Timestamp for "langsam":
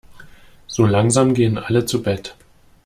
0.87-1.35